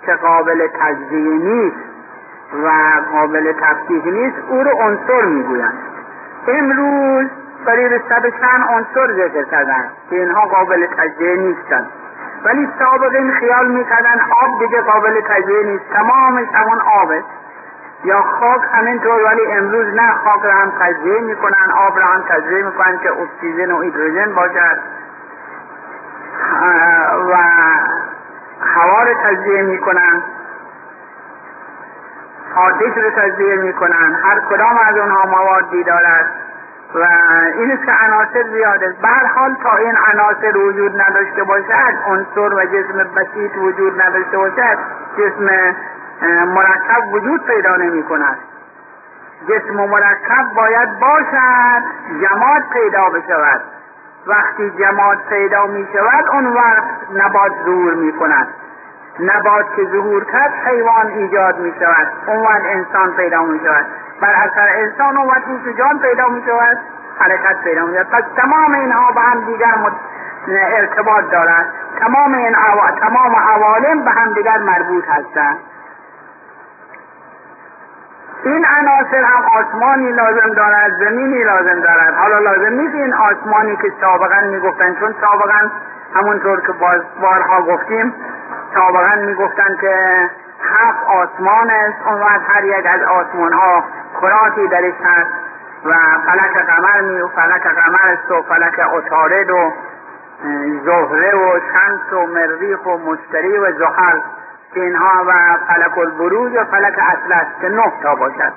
که 0.05 0.13
قابل 0.13 0.67
تجزیه 0.67 1.37
نیست 1.37 1.75
و 2.63 2.69
قابل 3.11 3.53
تفکیک 3.53 4.05
نیست 4.05 4.37
او 4.49 4.63
رو 4.63 4.71
عنصر 4.71 5.25
می‌گویند. 5.25 5.77
امروز 6.47 7.27
قریب 7.65 8.01
صد 8.09 8.29
چند 8.29 8.63
عنصر 8.69 9.13
ذکر 9.13 9.43
کردن 9.43 9.89
که 10.09 10.15
اینها 10.15 10.41
قابل 10.41 10.85
تجزیه 10.85 11.35
نیستند 11.35 11.87
ولی 12.43 12.69
سابق 12.79 13.15
این 13.15 13.31
خیال 13.31 13.67
می‌کردن 13.67 14.19
آب 14.43 14.59
دیگه 14.59 14.81
قابل 14.81 15.21
تجزیه 15.21 15.63
نیست. 15.63 15.83
تمامش 15.93 16.47
همون 16.53 16.79
آبه. 16.79 17.23
یا 18.03 18.21
خاک 18.21 18.61
همینطور 18.73 19.23
ولی 19.23 19.45
امروز 19.45 19.95
نه 19.95 20.13
خاک 20.13 20.41
را 20.43 20.53
هم 20.53 20.73
تجزیه 20.79 21.19
می‌کنن 21.19 21.71
آب 21.87 21.99
را 21.99 22.05
هم 22.05 22.21
تجزیه 22.29 22.63
می‌کنن 22.63 22.97
که 22.97 23.11
اکسیژن 23.11 23.71
و 23.71 23.81
هیدروژن 23.81 24.33
باشد. 24.33 24.77
و 27.29 27.35
هوا 28.61 29.03
رو 29.03 29.13
تجزیه 29.23 29.61
می‌کنن. 29.61 30.23
آتش 32.55 32.97
رو 32.97 33.09
تجزیه 33.09 33.55
می‌کنن. 33.55 34.15
هر 34.23 34.39
کدام 34.39 34.77
از 34.87 34.97
اونها 34.97 35.25
موادی 35.25 35.83
دارد 35.83 36.25
و 36.95 37.07
این 37.57 37.77
که 37.85 37.91
عناصر 37.91 38.43
زیاد 38.53 38.83
است 38.83 39.01
به 39.01 39.27
حال 39.35 39.55
تا 39.63 39.75
این 39.75 39.97
عناصر 40.13 40.57
وجود 40.57 41.01
نداشته 41.01 41.43
باشد 41.43 41.93
عنصر 42.07 42.53
و 42.53 42.65
جسم 42.65 43.09
بسیط 43.15 43.57
وجود 43.57 44.01
نداشته 44.01 44.37
باشد 44.37 44.77
جسم 45.17 45.75
مرکب 46.45 47.13
وجود 47.13 47.45
پیدا 47.45 47.75
نمی 47.75 48.03
کند. 48.03 48.37
جسم 49.49 49.73
مرکب 49.73 50.53
باید 50.55 50.99
باشد 50.99 51.83
جماعت 52.21 52.69
پیدا 52.73 53.09
بشود. 53.09 53.61
وقتی 54.27 54.69
جماعت 54.69 55.29
پیدا 55.29 55.67
می 55.67 55.87
شود 55.93 56.29
اون 56.31 56.47
وقت 56.47 56.83
نبات 57.13 57.51
ظهور 57.65 57.93
می 57.93 58.13
کند. 58.13 58.47
نبات 59.19 59.75
که 59.75 59.85
ظهور 59.85 60.23
کرد 60.23 60.53
حیوان 60.65 61.07
ایجاد 61.07 61.59
می 61.59 61.73
شود. 61.79 62.07
اون 62.27 62.39
وقت 62.39 62.61
انسان 62.65 63.11
پیدا 63.11 63.43
می 63.43 63.59
شود. 63.59 63.85
بر 64.21 64.33
اثر 64.33 64.67
انسان 64.75 65.17
اون 65.17 65.27
وقت 65.27 65.77
جان 65.77 65.99
پیدا 65.99 66.27
می 66.27 66.43
شود 66.45 66.77
حرکت 67.19 67.61
پیدا 67.63 67.85
می 67.85 67.97
شود 67.97 68.09
پس 68.09 68.23
تمام 68.35 68.73
اینها 68.73 69.11
به 69.11 69.21
هم 69.21 69.45
دیگر 69.45 69.75
ارتباط 70.47 71.31
دارد. 71.31 71.65
تمام 71.99 72.33
این 72.33 72.55
تمام 73.01 73.35
عوالم 73.35 74.03
به 74.05 74.11
هم 74.11 74.33
دیگر 74.33 74.57
مربوط 74.57 75.05
هستند. 75.09 75.57
این 78.43 78.65
عناصر 78.65 79.23
هم 79.23 79.43
آسمانی 79.45 80.11
لازم 80.11 80.53
دارد 80.53 80.91
زمینی 80.99 81.43
لازم 81.43 81.79
دارد. 81.79 82.13
حالا 82.13 82.39
لازم 82.39 82.73
نیست 82.73 82.95
این 82.95 83.13
آسمانی 83.13 83.75
که 83.75 83.93
سابقا 84.01 84.41
می‌گفتن 84.41 84.95
چون 84.95 85.15
سابقا 85.21 85.69
همونطور 86.15 86.61
که 86.61 86.71
باز 86.71 87.01
بارها 87.21 87.61
گفتیم 87.61 88.13
سابقا 88.75 89.15
می‌گفتن 89.15 89.75
که 89.81 89.95
هفت 90.63 91.03
آسمان 91.07 91.69
است. 91.69 92.07
اون 92.07 92.19
وقت 92.19 92.41
هر 92.47 92.63
یک 92.63 92.85
از 92.85 93.01
آسمان 93.01 93.53
ها 93.53 93.83
کراتی 94.21 94.67
درش 94.67 94.93
هست 95.03 95.29
و 95.85 95.93
فلک 96.25 96.65
قمر 96.65 97.01
می 97.01 97.21
و 97.21 97.27
فلک 97.27 97.63
قمر 97.63 97.99
است 98.03 98.31
و 98.31 98.41
فلک 98.41 98.79
اتارد 98.93 99.49
و 99.49 99.73
زهره 100.85 101.35
و 101.35 101.59
شمس 101.59 102.13
و 102.13 102.25
مریخ 102.25 102.85
و 102.85 102.97
مشتری 102.97 103.57
و 103.57 103.71
زحل. 103.71 104.19
که 104.73 104.81
اینها 104.81 105.23
و 105.27 105.31
فلک 105.67 105.97
البروج 105.97 106.53
و 106.55 106.65
فلک 106.65 106.99
اطلس 107.11 107.47
که 107.61 107.69
نه 107.69 107.93
تا 108.03 108.15
باشد. 108.15 108.53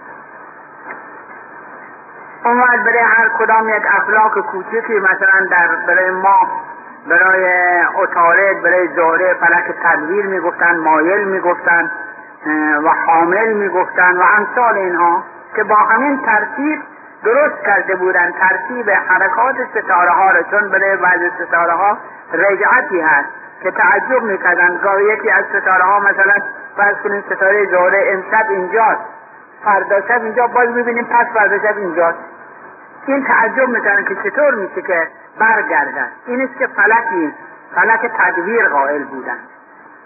اون 2.44 2.60
برای 2.60 2.98
هر 2.98 3.28
کدام 3.28 3.68
یک 3.68 3.82
افلاک 3.90 4.38
کوچکی 4.38 4.98
مثلا 4.98 5.46
در 5.50 5.68
برای 5.86 6.10
ماه 6.10 6.64
برای 7.08 7.46
اتارد 7.94 8.62
برای 8.62 8.88
زهره 8.88 9.34
فلک 9.34 9.74
تدویر 9.84 10.26
می‌گفتن 10.26 10.76
مایل 10.76 11.24
می‌گفتن 11.24 11.90
و 12.84 12.88
حامل 12.88 13.52
می‌گفتن 13.52 14.16
و 14.16 14.22
امثال 14.22 14.76
اینها. 14.76 15.24
که 15.56 15.64
با 15.64 15.74
همین 15.74 16.22
ترتیب 16.22 16.80
درست 17.24 17.62
کرده 17.66 17.96
بودن. 17.96 18.32
ترتیب 18.32 18.90
حرکات 18.90 19.56
ستاره 19.70 20.10
ها 20.10 20.30
را 20.30 20.42
چون 20.42 20.68
برای 20.68 20.96
بعض 20.96 21.20
ستاره 21.40 21.72
ها 21.72 21.98
رجعتی 22.32 23.00
هست 23.00 23.28
که 23.62 23.70
تعجب 23.70 24.22
می‌کردن 24.22 24.80
گاهی 24.82 25.04
یکی 25.04 25.30
از 25.30 25.44
ستاره 25.44 25.84
ها 25.84 26.00
مثلا 26.00 26.34
فرض 26.76 26.96
کنیم 26.96 27.24
ستاره 27.30 27.66
زهره 27.66 28.12
امشب 28.12 28.50
اینجاست. 28.50 29.00
فردا 29.64 30.00
شب 30.00 30.22
اینجا 30.22 30.46
باز 30.46 30.68
می‌بینیم 30.68 31.04
پس 31.04 31.26
فردا 31.34 31.58
شب 31.58 31.76
اینجاست. 31.76 32.18
این 33.06 33.24
تعجب 33.24 33.68
می‌کنن 33.68 34.04
که 34.04 34.14
چطور 34.14 34.54
میشه 34.54 34.82
که 34.82 35.08
برگردن. 35.38 36.08
این 36.26 36.40
است 36.40 36.58
که 36.58 36.66
فلکی 36.66 37.34
فلک 37.74 38.10
تدویر 38.18 38.68
قائل 38.68 39.04
بودن 39.04 39.38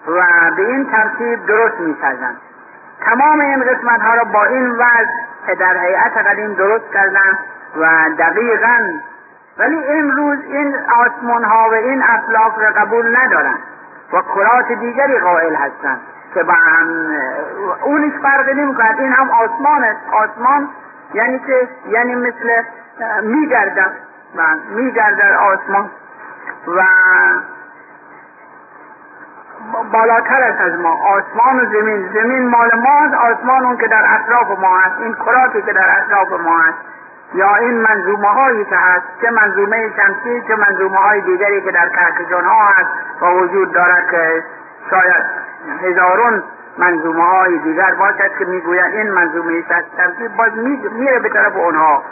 و 0.07 0.51
به 0.57 0.63
این 0.63 0.91
ترتیب 0.91 1.47
درست 1.47 1.81
می‌سازن 1.81 2.37
تمام 3.01 3.41
این 3.41 3.65
قسمت 3.65 4.01
ها 4.01 4.15
را 4.15 4.25
با 4.25 4.45
این 4.45 4.71
وضع 4.71 5.55
در 5.59 5.77
هیئت 5.79 6.17
قدیم 6.17 6.55
درست 6.55 6.93
کردن 6.93 7.39
و 7.77 8.11
دقیقا 8.19 8.79
ولی 9.59 9.85
امروز 9.89 10.39
این 10.45 10.77
آسمان 10.77 11.45
ها 11.45 11.69
و 11.71 11.75
این 11.75 12.03
افلاک 12.03 12.53
را 12.59 12.71
قبول 12.71 13.17
ندارن 13.17 13.59
و 14.13 14.23
کرات 14.23 14.73
دیگری 14.73 15.19
قائل 15.19 15.55
هستند 15.55 16.01
که 16.35 16.43
با 16.43 16.53
هم 16.53 17.17
اونش 17.83 18.13
فرق 18.23 18.49
نمی‌کند 18.49 19.01
این 19.01 19.13
هم 19.13 19.31
آسمان 19.31 19.85
است. 19.85 20.01
آسمان 20.13 20.69
یعنی 21.15 21.39
که 21.39 21.69
یعنی 21.89 22.15
مثل 22.15 22.63
میگردد. 23.23 23.93
میگردد 24.71 25.33
آسمان. 25.33 25.91
و 26.67 26.83
بالاتر 29.93 30.43
است 30.43 30.61
از 30.61 30.81
ما. 30.81 30.95
آسمان 30.95 31.61
و 31.61 31.67
زمین. 31.67 32.09
زمین 32.15 32.49
مال 32.49 32.71
ماست 32.75 33.15
آسمان 33.15 33.65
اون 33.65 33.77
که 33.77 33.87
در 33.87 34.05
اطراف 34.15 34.59
ما 34.59 34.79
هست. 34.79 35.01
این 35.01 35.15
کراتی 35.15 35.63
که 35.63 35.73
در 35.73 35.99
اطراف 35.99 36.41
ما 36.41 36.59
هست. 36.59 36.79
یا 37.35 37.57
این 37.57 37.81
منظومه 37.81 38.29
هایی 38.29 38.65
که 38.65 38.77
هست. 38.77 39.05
چه 39.23 39.31
منظومه 39.31 39.93
شمسی 39.97 40.43
چه 40.49 40.57
منظومه 40.57 40.99
های 40.99 41.21
دیگری 41.21 41.61
که 41.61 41.71
در 41.71 41.89
کهکشان 41.89 42.45
ها 42.45 42.65
هست 42.65 42.91
و 43.23 43.27
وجود 43.27 43.73
دارد 43.73 44.11
که 44.11 44.45
شاید 44.91 45.25
هزارون 45.83 46.43
منظومه 46.79 47.25
های 47.25 47.59
دیگر 47.59 47.95
باشد 47.95 48.39
که 48.39 48.45
می‌گوید 48.45 48.95
این 48.95 49.11
منظومه 49.11 49.65
شمسی 49.97 50.29
باز 50.29 50.53
میره 50.93 51.19
به 51.19 51.29
طرف 51.29 51.57
اونها. 51.57 52.03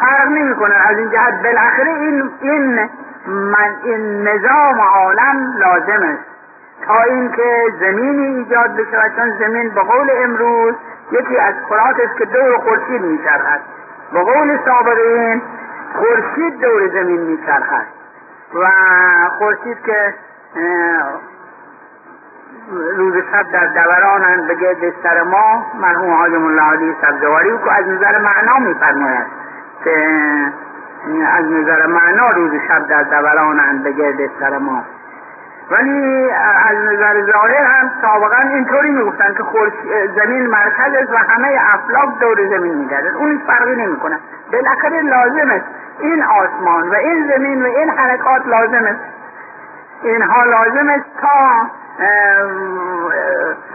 فرق 0.00 0.28
نمی‌کنه. 0.28 0.74
از 0.74 0.98
این 0.98 1.10
جهت 1.10 1.42
بالاخره 1.42 1.90
این 1.90 2.30
این 2.40 2.90
من 3.26 3.76
این 3.82 4.28
نظام 4.28 4.80
عالم 4.80 5.54
لازم 5.56 6.02
است. 6.02 6.35
تا 6.84 7.02
اینکه 7.02 7.74
زمینی 7.80 8.36
ایجاد 8.36 8.76
بشه 8.76 9.12
چون 9.16 9.38
زمین 9.38 9.70
به 9.70 9.80
قول 9.80 10.10
امروز 10.16 10.74
یکی 11.12 11.38
از 11.38 11.54
کرات 11.68 12.00
است 12.00 12.18
که 12.18 12.24
دور 12.24 12.58
خورشید 12.58 13.02
میچرخد. 13.02 13.60
به 14.12 14.22
قول 14.22 14.58
سابقین 14.64 15.42
خورشید 15.94 16.60
دور 16.60 16.88
زمین 16.88 17.20
میچرخد. 17.20 17.86
و 18.54 18.70
خورشید 19.38 19.82
که 19.82 20.14
روز 22.96 23.14
شب 23.32 23.50
در 23.52 23.66
دورانند 23.66 24.46
به 24.46 24.54
گرد 24.54 24.94
سر 25.02 25.22
ما 25.22 25.66
مرحوم 25.80 26.12
حاجم 26.12 26.44
الله 26.44 26.62
علی 26.62 26.96
سبزواری 27.02 27.58
که 27.64 27.72
از 27.72 27.88
نظر 27.88 28.18
معنا 28.18 28.58
میفرماید 28.58 29.26
که 29.84 29.90
از 31.32 31.44
نظر 31.44 31.86
معنا 31.86 32.30
روز 32.30 32.52
شب 32.68 32.86
در 32.88 33.02
دورانند 33.02 33.82
به 33.82 33.92
گرد 33.92 34.30
سر 34.40 34.58
ما. 34.58 34.84
ولی 35.70 36.30
از 36.68 36.76
نظر 36.76 37.32
ظاهر 37.32 37.64
هم 37.64 37.90
سابقا 38.02 38.36
اینطوری 38.36 38.90
می‌گفتن 38.90 39.34
که 39.34 39.44
زمین 40.16 40.46
مرکز 40.46 40.94
است 40.94 41.12
و 41.12 41.16
همه 41.16 41.58
افلاک 41.74 42.18
دور 42.20 42.48
زمین 42.48 42.74
میگردن. 42.74 43.14
اون 43.14 43.42
فرقی 43.46 43.76
نمی‌کنه. 43.76 44.18
بالاخره 44.52 45.02
لازم 45.02 45.50
است 45.50 45.64
این 46.00 46.22
آسمان 46.22 46.90
و 46.90 46.94
این 46.94 47.32
زمین 47.32 47.62
و 47.62 47.66
این 47.66 47.90
حرکات 47.90 48.46
لازم 48.46 48.84
است. 48.84 49.00
اینها 50.02 50.44
لازم 50.44 50.88
است 50.88 51.04
تا 51.20 51.66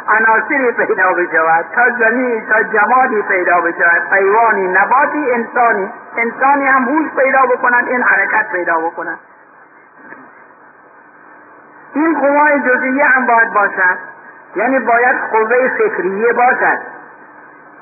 عناصری 0.08 0.72
پیدا 0.72 1.14
بشود 1.14 1.66
تا 1.76 1.90
زمین 2.00 2.46
تا 2.46 2.64
جمادی 2.64 3.22
پیدا 3.22 3.62
بشود 3.62 4.02
حیوانی 4.12 4.68
نباتی 4.68 5.32
انسانی. 5.32 5.94
انسانی 6.18 6.68
هم 6.68 6.84
هوش 6.84 7.08
پیدا 7.24 7.42
بکند 7.42 7.88
این 7.88 8.04
حرکت 8.04 8.52
پیدا 8.52 8.80
بکند 8.80 9.20
این 11.94 12.20
قوای 12.20 12.60
جزئیه 12.60 13.06
هم 13.06 13.26
باید 13.26 13.54
باشد. 13.54 13.98
یعنی 14.56 14.80
باید 14.80 15.16
قوه 15.32 15.68
فکریه 15.68 16.34
باشد. 16.34 16.78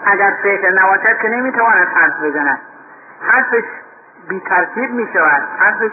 اگر 0.06 0.34
فکر 0.44 0.72
نباشد 0.72 1.18
که 1.22 1.28
نمی‌تواند 1.28 1.88
حرف 1.88 2.24
بزند. 2.24 2.60
حرفش 3.22 3.64
بی 4.30 4.40
ترتیب 4.40 4.92
می 4.92 5.10
شود 5.14 5.44
حرفش 5.60 5.92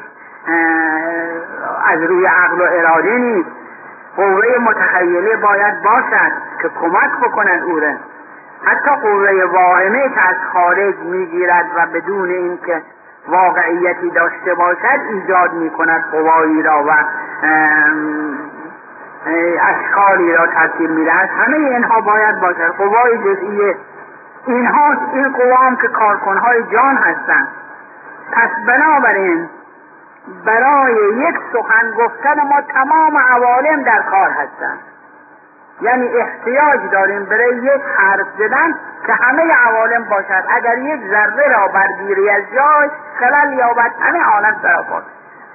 از 1.84 2.02
روی 2.02 2.26
عقل 2.26 2.60
و 2.60 2.64
اراده 2.70 3.18
نیست. 3.18 3.50
قوه 4.16 4.58
متخیله 4.60 5.36
باید 5.36 5.82
باشد 5.82 6.32
که 6.62 6.68
کمک 6.68 7.10
بکند 7.22 7.62
او 7.62 7.80
حتی 8.64 8.90
قوه 8.90 9.44
واهمه 9.44 10.08
که 10.08 10.28
از 10.28 10.36
خارج 10.52 10.94
می‌گیرد 10.96 11.66
و 11.76 11.86
بدون 11.86 12.30
اینکه 12.30 12.82
واقعیتی 13.28 14.10
داشته 14.10 14.54
باشد 14.54 15.00
ایجاد 15.10 15.52
می 15.52 15.70
کند 15.70 16.04
قوایی 16.10 16.62
را 16.62 16.84
و 16.84 16.92
اشکالی 19.60 20.32
را 20.32 20.46
ترتیب 20.46 20.90
می‌دهد. 20.90 21.28
همه 21.28 21.56
اینها 21.56 22.00
باید 22.00 22.40
باشد. 22.40 22.74
قوای 22.78 23.18
جزئیه 23.18 23.76
اینها 24.46 24.94
این 25.12 25.32
قوام 25.32 25.76
که 25.76 25.88
کارکنهای 25.88 26.62
جان 26.62 26.96
هستند. 26.96 27.48
پس 28.32 28.50
بنابراین 28.66 29.48
برای 30.44 30.94
یک 30.94 31.36
سخن 31.52 31.90
گفتن 31.90 32.40
ما 32.48 32.60
تمام 32.60 33.18
عوالم 33.18 33.82
در 33.82 34.02
کار 34.10 34.30
هستند. 34.30 34.78
یعنی 35.80 36.06
احتیاج 36.06 36.80
داریم 36.92 37.24
برای 37.24 37.56
یک 37.56 37.82
حرف 37.96 38.26
زدن 38.38 38.74
که 39.06 39.12
همه 39.12 39.52
عوالم 39.66 40.04
باشد. 40.04 40.44
اگر 40.48 40.78
یک 40.78 41.00
ذره 41.10 41.48
را 41.48 41.68
برگیری 41.68 42.30
از 42.30 42.42
جای 42.54 42.90
خلل 43.20 43.52
یابد 43.52 43.92
همه 44.00 44.24
عالم 44.24 44.56
سراپا 44.62 45.02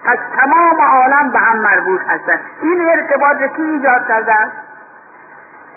پس 0.06 0.18
تمام 0.38 0.82
عالم 0.82 1.32
به 1.32 1.40
هم 1.40 1.58
مربوط 1.58 2.02
هستند. 2.02 2.40
این 2.62 2.90
ارتباط 2.90 3.38
کی 3.38 3.62
ایجاد 3.62 4.08
کرده 4.08 4.34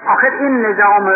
آخر 0.06 0.30
این 0.30 0.66
نظام 0.66 1.12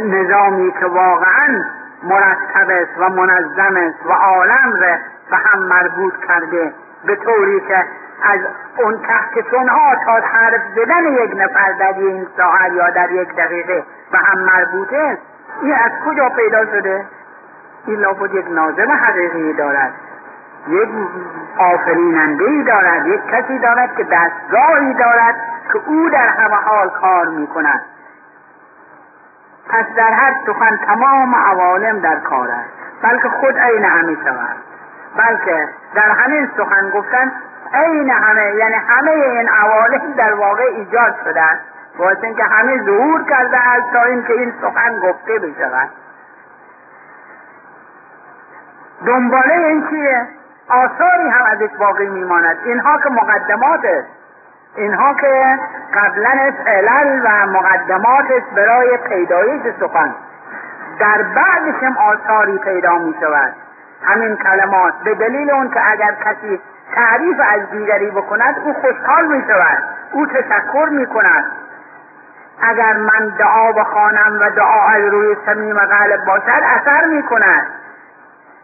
نظامی 0.00 0.72
که 0.72 0.86
واقعا 0.86 1.64
مرتب 2.02 2.70
است 2.70 2.90
و 2.98 3.08
منظم 3.08 3.76
است 3.76 4.06
و 4.06 4.12
عالم 4.12 4.72
را 4.72 4.96
به 5.30 5.36
هم 5.36 5.62
مربوط 5.62 6.14
کرده 6.28 6.72
به 7.06 7.16
طوری 7.16 7.60
که 7.60 7.84
از 8.22 8.40
اون 8.76 9.02
کهکشان 9.02 9.68
ها 9.68 9.94
تا 10.04 10.12
حرف 10.12 10.60
زدن 10.76 11.04
یک 11.04 11.32
نفر 11.36 11.72
در 11.72 11.98
یک 11.98 12.28
ساعت 12.36 12.72
یا 12.72 12.90
در 12.90 13.10
یک 13.10 13.34
دقیقه 13.34 13.84
به 14.12 14.18
هم 14.18 14.38
مربوطه 14.38 15.18
این 15.62 15.74
از 15.74 15.90
کجا 16.06 16.28
پیدا 16.28 16.66
شده؟ 16.66 17.06
این 17.86 18.00
لابد 18.00 18.34
یک 18.34 18.46
ناظم 18.50 18.90
حقیقی 18.92 19.52
دارد 19.52 19.92
یک 20.68 20.88
آفریننده 21.58 22.44
ای 22.44 22.62
دارد 22.62 23.06
یک 23.06 23.26
کسی 23.26 23.58
دارد 23.58 23.96
که 23.96 24.04
دستگاهی 24.04 24.94
دارد 24.94 25.34
که 25.72 25.80
او 25.86 26.08
در 26.08 26.28
همه 26.28 26.54
حال 26.54 26.88
کار 26.88 27.28
می 27.28 27.46
کند 27.46 27.82
پس 29.68 29.84
در 29.96 30.12
هر 30.12 30.34
سخن 30.46 30.76
تمام 30.76 31.34
عوالم 31.34 31.98
در 31.98 32.16
کار 32.16 32.50
است. 32.50 32.70
بلکه 33.02 33.28
خود 33.28 33.58
عین 33.58 33.84
همه 33.84 34.14
شود. 34.24 34.56
بلکه 35.16 35.68
در 35.94 36.10
همین 36.10 36.50
سخن 36.56 36.90
گفتن 36.90 37.32
عین 37.74 38.10
همه 38.10 38.54
یعنی 38.54 38.74
همه 38.74 39.10
این 39.10 39.48
عوالم 39.48 40.12
در 40.16 40.34
واقع 40.34 40.62
ایجاد 40.62 41.14
شدن. 41.24 41.60
واسه 41.98 42.24
اینکه 42.24 42.44
همه 42.44 42.82
ظهور 42.84 43.24
کرده 43.24 43.56
است 43.56 43.92
تا 43.92 44.02
اینکه 44.02 44.32
این 44.32 44.52
سخن 44.60 44.98
گفته 44.98 45.38
بشود. 45.38 45.88
دنباله 49.06 49.54
این 49.54 49.88
چیه؟ 49.90 50.26
آثاری 50.68 51.28
هم 51.28 51.44
ازش 51.44 51.76
باقی 51.78 52.06
میماند. 52.06 52.58
اینها 52.64 52.98
که 52.98 53.10
مقدمات 53.10 53.84
است 53.84 54.08
اینها 54.76 55.14
که 55.14 55.58
قبلا 55.94 56.52
علل 56.66 57.20
و 57.24 57.46
مقدمات 57.46 58.30
است 58.30 58.54
برای 58.56 58.96
پیدایش 58.96 59.62
سخن. 59.80 60.14
در 60.98 61.22
بعدش 61.22 61.82
هم 61.82 61.96
آثاری 61.98 62.58
پیدا 62.58 62.98
می 62.98 63.14
شود 63.20 63.52
همین 64.02 64.36
کلمات 64.36 64.94
به 65.04 65.14
دلیل 65.14 65.50
اون 65.50 65.70
که 65.70 65.90
اگر 65.90 66.14
کسی 66.24 66.60
تعریف 66.94 67.36
از 67.40 67.70
دیگری 67.70 68.10
بکند 68.10 68.58
او 68.64 68.74
خوشحال 68.74 69.26
می 69.26 69.44
شود 69.48 69.82
او 70.12 70.26
تشکر 70.26 70.88
می 70.90 71.06
کند 71.06 71.52
اگر 72.62 72.92
من 72.92 73.28
دعا 73.38 73.72
بخوانم 73.72 74.38
و 74.40 74.50
دعا 74.50 74.88
از 74.88 75.02
روی 75.04 75.36
صمیم 75.46 75.78
غالب 75.78 76.24
باشد 76.24 76.62
اثر 76.62 77.04
می 77.04 77.22
کند 77.22 77.66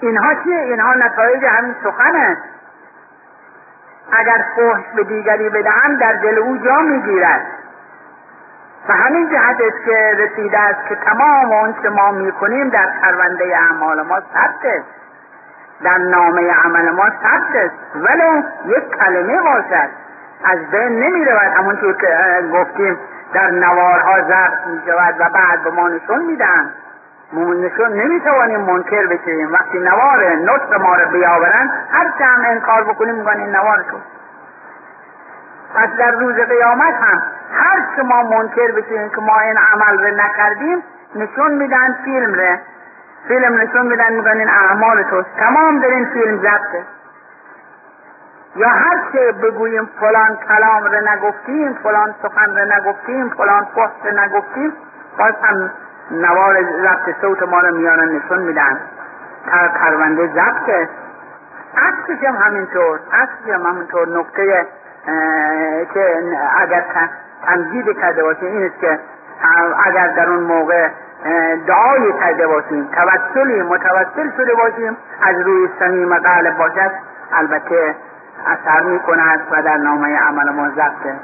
اینها 0.00 0.35
چیه؟ 0.35 0.58
اینها 0.58 0.94
نتایج 0.94 1.44
همین 1.44 1.74
سخن 1.85 2.16
است 2.16 2.42
اگر 4.12 4.44
فحش 4.56 4.85
به 4.96 5.04
دیگری 5.04 5.48
بدهم 5.48 5.96
در 5.96 6.12
دل 6.12 6.38
او 6.38 6.56
جا 6.56 6.76
می‌گیرد. 6.76 7.46
و 8.88 8.92
همین 8.92 9.30
جهت 9.30 9.61
است 9.61 9.85
که 9.85 10.16
رسیده 10.18 10.58
است 10.58 10.88
که 10.88 10.94
تمام 10.94 11.72
که 11.82 11.88
ما 11.88 12.11
می‌کنیم 12.11 12.68
در 12.68 12.87
پرونده 13.02 13.56
اعمال 13.56 14.02
ما 14.02 14.20
ثبت 14.20 14.64
است. 14.64 14.87
در 15.85 15.99
نامه 15.99 16.53
عمل 16.64 16.90
ما 16.90 17.05
ثبت 17.05 17.55
است 17.55 17.75
ولو 17.95 18.42
یک 18.66 18.97
کلمه 18.97 19.40
باشد. 19.40 19.88
از 20.45 20.59
بین 20.71 20.99
نمی 20.99 21.25
رود 21.25 21.53
همونطور 21.57 21.92
که 21.92 22.09
گفتیم 22.53 22.99
در 23.33 23.51
نوارها 23.51 24.21
ضبط 24.21 24.66
می 24.66 24.81
شود 24.87 25.14
و 25.18 25.29
بعد 25.29 25.64
به 25.64 25.71
ما 25.71 25.88
نشون 25.88 26.25
میدن 26.25 26.71
نشون 27.33 27.92
نمی‌توانیم 27.92 28.61
منکر 28.61 29.07
بشیم 29.07 29.53
وقتی 29.53 29.79
نوار 29.79 30.35
نطق 30.35 30.75
ما 30.75 30.97
رو 30.97 31.11
بیاورن 31.11 31.71
هر 31.92 32.25
هم 32.25 32.45
انکار 32.45 32.85
بکنیم 32.85 33.14
میگن 33.14 33.37
این 33.37 33.57
نوار 33.57 33.85
شد 33.90 34.03
پس 35.75 35.88
در 35.99 36.11
روز 36.11 36.35
قیامت 36.35 36.95
هم 36.95 37.23
هر 37.53 37.87
چه 37.97 38.03
ما 38.03 38.23
منکر 38.23 38.73
بشیم 38.73 39.09
که 39.09 39.21
ما 39.21 39.40
این 39.40 39.57
عمل 39.73 39.99
رو 39.99 40.16
نکردیم 40.16 40.83
نشون 41.14 41.53
میدن 41.53 41.97
فیلم 42.05 42.35
ره 42.35 42.61
فیلم 43.28 43.61
نشون 43.61 43.87
میدن 43.87 44.12
میگن 44.12 44.38
این 44.38 44.48
اعمال 44.48 45.02
تو 45.02 45.22
تمام 45.22 45.78
در 45.78 45.88
این 45.88 46.04
فیلم 46.04 46.37
ضبطه. 46.37 46.85
یا 48.56 48.68
هر 48.68 48.98
چه 49.12 49.32
بگوییم 49.32 49.90
فلان 50.00 50.38
کلام 50.48 50.85
رو 50.85 51.08
نگفتیم 51.08 51.74
فلان 51.82 52.14
سخن 52.22 52.56
رو 52.56 52.72
نگفتیم 52.72 53.28
فلان 53.28 53.64
پست 53.64 54.06
رو 54.06 54.20
نگفتیم 54.20 54.72
باز 55.18 55.35
هم 55.42 55.70
نوار 56.11 56.62
ضبط 56.62 57.20
صوت 57.20 57.42
ما 57.42 57.61
رو 57.61 57.76
میارن 57.76 58.08
نشون 58.08 58.38
میدن. 58.38 58.80
تا 59.50 59.68
پرونده 59.78 60.26
ضبطه. 60.26 60.88
عکسش 61.76 62.24
هم 62.24 62.37
همینطور 62.37 63.00
عکسش 63.12 63.54
هم 63.54 63.66
همینطور. 63.66 64.08
نکته 64.08 64.66
که 65.94 66.22
اگر 66.56 66.85
تمجید 67.46 67.98
کرده 68.00 68.22
باشه 68.22 68.46
این 68.46 68.66
است 68.66 68.80
که 68.80 68.98
اگر 69.85 70.08
در 70.08 70.28
اون 70.28 70.42
موقع 70.42 70.88
دعایی 71.66 72.12
کرده 72.12 72.46
باشیم 72.46 72.88
توسلی 72.92 73.62
متوسل 73.62 74.30
شده 74.37 74.54
باشیم 74.54 74.96
از 75.22 75.40
روی 75.40 75.68
صمیم 75.78 76.14
قلب 76.14 76.58
باشد. 76.58 76.90
البته 77.32 77.94
اثر 78.46 78.82
می 78.82 78.98
کند 78.98 79.40
و 79.50 79.62
در 79.62 79.76
نامه 79.76 80.18
عمل 80.18 80.50
ما 80.50 80.68
ضبطه. 80.68 81.14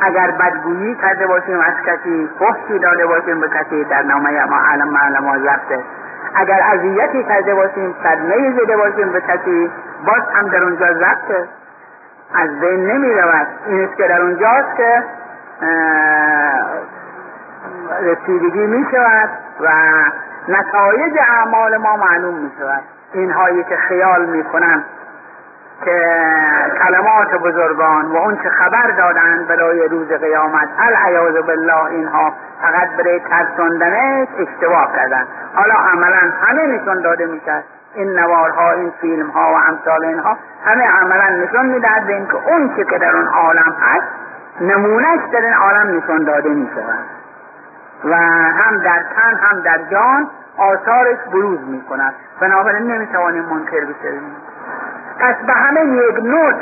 اگر 0.00 0.30
بدگویی 0.30 0.94
کرده 0.94 1.26
باشیم 1.26 1.60
از 1.60 1.74
کسی 1.86 2.30
فحشی 2.38 2.78
داده 2.78 3.06
باشیم 3.06 3.40
به 3.40 3.48
کسی 3.48 3.84
در 3.84 4.02
نامه 4.02 4.44
ما 4.44 4.58
علم 4.72 4.88
معلم 4.88 5.24
ما 5.24 5.38
ضبطه. 5.38 5.84
اگر 6.34 6.60
اذیتی 6.72 7.24
کرده 7.24 7.54
باشیم 7.54 7.94
صدمه 8.02 8.52
زده 8.60 8.76
باشیم 8.76 9.12
به 9.12 9.20
کسی 9.20 9.70
باز 10.06 10.22
هم 10.34 10.48
در 10.48 10.62
اونجا 10.64 10.92
ضبطه. 10.92 11.48
از 12.34 12.60
بین 12.60 12.86
نمی 12.86 13.14
رود 13.14 13.46
این 13.66 13.88
که 13.96 14.08
در 14.08 14.22
اونجاست 14.22 14.76
که 14.76 15.02
رسیدگی 18.02 18.66
می 18.66 18.86
شود 18.90 19.30
و 19.60 19.70
نتایج 20.48 21.12
اعمال 21.18 21.76
ما 21.76 21.96
معلوم 21.96 22.34
می 22.34 22.50
شود 22.58 22.82
اینهایی 23.12 23.64
که 23.64 23.76
خیال 23.76 24.26
می 24.26 24.44
کنند 24.44 24.84
که 25.84 26.16
کلمات 26.82 27.34
بزرگان 27.34 28.06
و 28.06 28.16
اون 28.16 28.36
که 28.36 28.48
خبر 28.48 28.90
دادند 28.90 29.46
برای 29.46 29.88
روز 29.88 30.08
قیامت 30.08 30.68
العیاذ 30.78 31.34
بالله 31.46 31.84
اینها 31.84 32.32
فقط 32.62 32.88
برای 32.96 33.20
ترساندن 33.20 34.26
اشتباه 34.38 34.92
کردن. 34.92 35.26
حالا 35.54 35.74
عملا 35.74 36.32
همه 36.42 36.66
نشان 36.66 37.00
داده 37.00 37.26
می‌شد 37.26 37.62
این 37.94 38.18
نوارها 38.18 38.72
این 38.72 38.92
فیلم 39.00 39.30
ها 39.30 39.52
و 39.52 39.56
امثال 39.68 40.04
اینها 40.04 40.36
همه 40.64 40.84
عملا 40.84 41.44
نشان 41.44 41.66
می‌دهد 41.66 42.06
به 42.06 42.14
اینکه 42.14 42.34
اون 42.34 42.76
چه 42.76 42.84
که 42.84 42.98
در 42.98 43.16
اون 43.16 43.26
عالم 43.26 43.74
هست 43.80 44.06
نمونهش 44.60 45.20
در 45.32 45.40
این 45.40 45.54
عالم 45.54 45.96
نشان 45.96 46.24
داده 46.24 46.48
می 46.48 46.70
و 48.04 48.16
هم 48.16 48.78
در 48.78 49.02
تن 49.16 49.36
هم 49.36 49.60
در 49.60 49.78
جان 49.90 50.30
آثارش 50.56 51.18
بروز 51.32 51.60
می 51.68 51.80
کند 51.80 52.14
بنابراین 52.40 52.92
نمی 52.92 53.06
توانیم 53.06 53.44
منکر 53.44 53.80
بشویم. 53.80 54.36
پس 55.18 55.34
به 55.46 55.52
همه 55.52 55.80
یک 55.80 56.16
نوت 56.22 56.56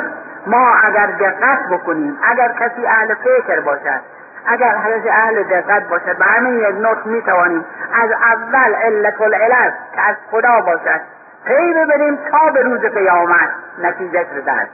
ما 0.46 0.74
اگر 0.84 1.06
دقت 1.06 1.68
بکنیم 1.70 2.18
اگر 2.22 2.48
کسی 2.48 2.86
اهل 2.86 3.14
فکر 3.14 3.60
باشد 3.60 4.00
اگر 4.46 4.78
کسی 4.86 5.08
اهل 5.08 5.42
دقت 5.42 5.88
باشد 5.88 6.18
به 6.18 6.24
همه 6.24 6.50
یک 6.50 6.76
نوت 6.76 7.06
می 7.06 7.22
توانیم 7.22 7.64
از 8.02 8.10
اول 8.10 8.74
علت 8.74 9.20
العلت 9.20 9.74
که 9.94 10.00
از 10.00 10.16
خدا 10.30 10.60
باشد 10.60 11.00
پی 11.44 11.74
ببریم 11.74 12.16
تا 12.16 12.50
به 12.54 12.62
روز 12.62 12.80
قیامت 12.80 13.50
نتیجه 13.78 14.24
بدهد. 14.24 14.68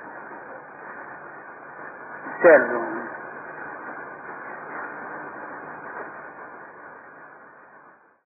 سر. 2.43 2.61